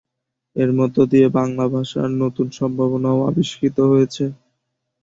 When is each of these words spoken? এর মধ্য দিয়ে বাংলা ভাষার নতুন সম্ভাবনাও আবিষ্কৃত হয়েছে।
এর 0.55 0.69
মধ্য 0.77 0.97
দিয়ে 1.11 1.27
বাংলা 1.37 1.65
ভাষার 1.73 2.09
নতুন 2.21 2.47
সম্ভাবনাও 2.59 3.19
আবিষ্কৃত 3.29 3.77
হয়েছে। 3.91 4.25